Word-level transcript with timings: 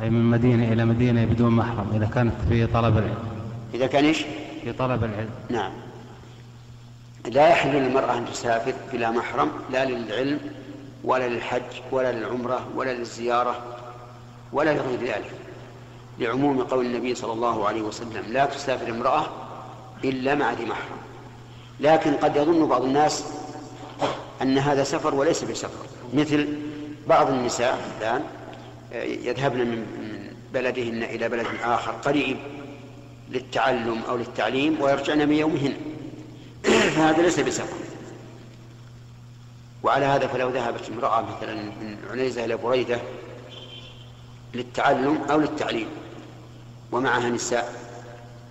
أي 0.00 0.10
من 0.10 0.30
مدينة 0.30 0.72
إلى 0.72 0.84
مدينة 0.84 1.24
بدون 1.24 1.52
محرم 1.52 1.90
إذا 1.94 2.10
كانت 2.14 2.34
في 2.48 2.66
طلب 2.66 2.98
العلم. 2.98 3.28
إذا 3.74 3.86
كان 3.86 4.04
إيش؟ 4.04 4.24
في 4.64 4.72
طلب 4.72 5.04
العلم. 5.04 5.30
نعم. 5.50 5.72
لا 7.26 7.48
يحل 7.48 7.68
للمرأة 7.68 8.18
أن 8.18 8.26
تسافر 8.26 8.74
بلا 8.92 9.10
محرم 9.10 9.50
لا 9.70 9.84
للعلم 9.84 10.40
ولا 11.04 11.28
للحج 11.28 11.62
ولا 11.90 12.12
للعمرة 12.12 12.66
ولا 12.76 12.90
للزيارة 12.90 13.56
ولا 14.52 14.70
لغير 14.70 15.00
ذلك 15.00 15.30
لعموم 16.18 16.62
قول 16.62 16.86
النبي 16.86 17.14
صلى 17.14 17.32
الله 17.32 17.68
عليه 17.68 17.82
وسلم 17.82 18.22
لا 18.32 18.46
تسافر 18.46 18.90
امرأة 18.90 19.26
إلا 20.04 20.34
مع 20.34 20.52
ذي 20.52 20.64
محرم. 20.64 20.98
لكن 21.80 22.12
قد 22.12 22.36
يظن 22.36 22.68
بعض 22.68 22.84
الناس 22.84 23.24
أن 24.42 24.58
هذا 24.58 24.84
سفر 24.84 25.14
وليس 25.14 25.44
بسفر 25.44 25.86
مثل 26.14 26.48
بعض 27.08 27.30
النساء 27.30 27.78
الآن 28.00 28.22
يذهبن 28.92 29.58
من 29.58 29.86
بلدهن 30.54 31.02
إلى 31.02 31.28
بلد 31.28 31.46
آخر 31.62 31.92
قريب 31.92 32.36
للتعلم 33.30 34.02
أو 34.08 34.16
للتعليم 34.16 34.80
ويرجعن 34.80 35.28
من 35.28 35.34
يومهن. 35.34 35.76
فهذا 36.96 37.22
ليس 37.22 37.40
بسفر 37.40 37.76
وعلى 39.82 40.06
هذا 40.06 40.26
فلو 40.26 40.48
ذهبت 40.50 40.88
امرأة 40.88 41.20
مثلا 41.20 41.54
من 41.54 41.96
عنيزة 42.10 42.44
إلى 42.44 42.56
بريدة 42.56 43.00
للتعلم 44.54 45.22
أو 45.30 45.40
للتعليم 45.40 45.88
ومعها 46.92 47.28
نساء 47.28 47.72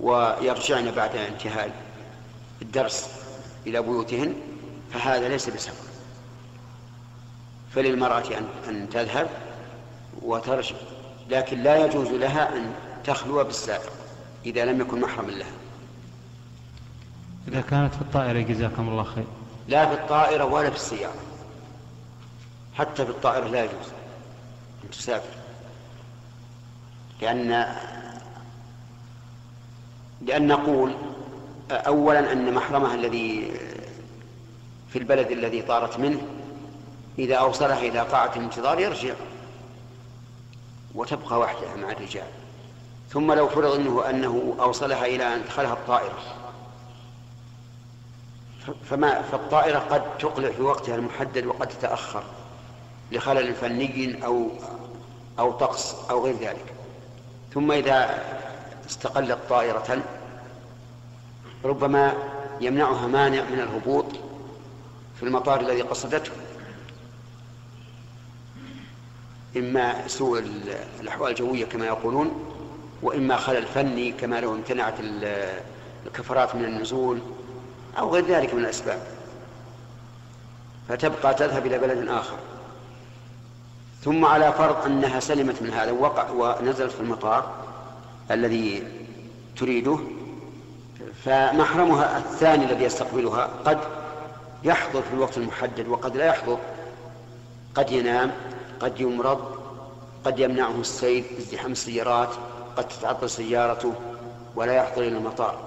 ويرجعن 0.00 0.90
بعد 0.90 1.16
انتهاء 1.16 1.72
الدرس 2.62 3.10
إلى 3.66 3.82
بيوتهن 3.82 4.34
فهذا 4.92 5.28
ليس 5.28 5.50
بسفر 5.50 5.88
فللمرأة 7.74 8.24
أن 8.68 8.88
تذهب 8.92 9.47
وترجع 10.22 10.76
لكن 11.30 11.62
لا 11.62 11.86
يجوز 11.86 12.08
لها 12.08 12.56
أن 12.56 12.72
تخلو 13.04 13.44
بالسائق 13.44 13.92
إذا 14.46 14.64
لم 14.64 14.80
يكن 14.80 15.00
محرما 15.00 15.30
لها. 15.30 15.50
إذا 17.48 17.60
كانت 17.60 17.94
في 17.94 18.02
الطائرة 18.02 18.40
جزاكم 18.40 18.88
الله 18.88 19.02
خير. 19.02 19.24
لا 19.68 19.86
في 19.86 19.94
الطائرة 19.94 20.44
ولا 20.44 20.70
في 20.70 20.76
السيارة. 20.76 21.20
حتى 22.74 23.04
في 23.04 23.10
الطائرة 23.10 23.48
لا 23.48 23.64
يجوز 23.64 23.92
أن 24.84 24.90
تسافر. 24.90 25.38
لأن 27.22 27.76
لأن 30.20 30.46
نقول 30.46 30.92
أولا 31.70 32.32
أن 32.32 32.54
محرمها 32.54 32.94
الذي 32.94 33.52
في 34.92 34.98
البلد 34.98 35.30
الذي 35.30 35.62
طارت 35.62 35.98
منه 35.98 36.20
إذا 37.18 37.34
أوصلها 37.34 37.78
إلى 37.78 38.00
قاعة 38.00 38.32
الانتظار 38.36 38.80
يرجع. 38.80 39.14
وتبقى 40.94 41.38
وحدها 41.38 41.76
مع 41.76 41.90
الرجال. 41.90 42.26
ثم 43.10 43.32
لو 43.32 43.48
فرض 43.48 43.74
أنه 43.74 44.10
أنه 44.10 44.56
أوصلها 44.60 45.06
إلى 45.06 45.34
أن 45.34 45.44
دخلها 45.44 45.72
الطائرة. 45.72 46.18
فما 48.84 49.22
فالطائرة 49.22 49.78
قد 49.78 50.18
تقلع 50.18 50.50
في 50.50 50.62
وقتها 50.62 50.94
المحدد 50.94 51.46
وقد 51.46 51.68
تتأخر 51.68 52.22
لخلل 53.12 53.54
فني 53.54 54.24
أو 54.24 54.48
أو 55.38 55.52
طقس 55.52 55.94
أو 56.10 56.24
غير 56.24 56.36
ذلك. 56.36 56.74
ثم 57.54 57.72
إذا 57.72 58.24
استقلت 58.86 59.38
طائرة 59.48 60.02
ربما 61.64 62.14
يمنعها 62.60 63.06
مانع 63.06 63.42
من 63.42 63.60
الهبوط 63.60 64.06
في 65.16 65.22
المطار 65.22 65.60
الذي 65.60 65.82
قصدته. 65.82 66.32
إما 69.56 70.08
سوء 70.08 70.44
الأحوال 71.00 71.30
الجوية 71.30 71.64
كما 71.64 71.86
يقولون 71.86 72.44
وإما 73.02 73.36
خلل 73.36 73.66
فني 73.66 74.12
كما 74.12 74.40
لو 74.40 74.54
امتنعت 74.54 74.94
الكفرات 76.06 76.54
من 76.54 76.64
النزول 76.64 77.18
أو 77.98 78.10
غير 78.10 78.26
ذلك 78.26 78.54
من 78.54 78.60
الأسباب. 78.60 79.02
فتبقى 80.88 81.34
تذهب 81.34 81.66
إلى 81.66 81.78
بلد 81.78 82.08
آخر. 82.08 82.36
ثم 84.02 84.24
على 84.24 84.52
فرض 84.52 84.84
أنها 84.84 85.20
سلمت 85.20 85.62
من 85.62 85.70
هذا 85.70 85.90
وقع 85.90 86.30
ونزلت 86.30 86.92
في 86.92 87.00
المطار 87.00 87.54
الذي 88.30 88.82
تريده 89.56 89.98
فمحرمها 91.24 92.18
الثاني 92.18 92.64
الذي 92.64 92.84
يستقبلها. 92.84 93.50
قد 93.64 93.78
يحضر 94.64 95.02
في 95.02 95.14
الوقت 95.14 95.38
المحدد 95.38 95.88
وقد 95.88 96.16
لا 96.16 96.26
يحضر 96.26 96.58
قد 97.74 97.90
ينام. 97.90 98.32
قد 98.80 99.00
يمرض 99.00 99.58
قد 100.24 100.38
يمنعه 100.38 100.80
السير 100.80 101.24
ازدحام 101.38 101.72
السيارات 101.72 102.28
قد 102.76 102.88
تتعطل 102.88 103.30
سيارته 103.30 103.94
ولا 104.56 104.72
يحضر 104.72 105.02
إلى 105.02 105.16
المطار. 105.16 105.58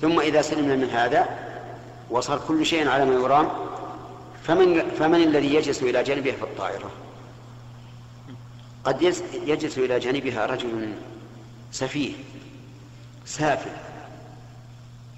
ثم 0.00 0.20
إذا 0.20 0.42
سلمنا 0.42 0.76
من 0.76 0.90
هذا 0.90 1.28
وصار 2.10 2.40
كل 2.48 2.66
شيء 2.66 2.88
على 2.88 3.04
ما 3.04 3.14
يرام 3.14 3.48
فمن, 4.44 4.90
فمن 4.90 5.22
الذي 5.22 5.54
يجلس 5.54 5.82
إلى 5.82 6.02
جانبها 6.02 6.32
في 6.32 6.42
الطائرة؟ 6.42 6.90
قد 8.84 9.02
يجلس 9.46 9.78
إلى 9.78 9.98
جانبها 9.98 10.46
رجل 10.46 10.94
سفيه 11.72 12.12
سافل 13.24 13.70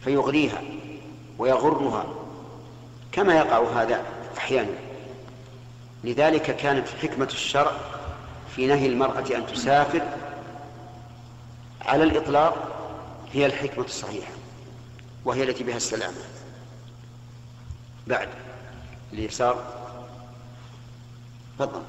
فيغريها 0.00 0.62
ويغرها 1.38 2.06
كما 3.12 3.34
يقع 3.34 3.82
هذا 3.82 4.03
أحيانا. 4.38 4.90
لذلك 6.05 6.56
كانت 6.56 6.88
حكمة 7.03 7.25
الشرع 7.25 7.72
في 8.56 8.66
نهي 8.66 8.87
المرأة 8.87 9.37
أن 9.37 9.47
تسافر 9.47 10.03
على 11.81 12.05
الإطلاق 12.05 12.55
هي 13.33 13.47
الحكمة 13.47 13.84
الصحيحة 13.84 14.33
وهي 15.25 15.43
التي 15.43 15.65
بها 15.65 15.77
السلامة. 15.77 16.16
بعد 18.06 18.28
اليسار 19.12 19.65
تفضل. 21.59 21.83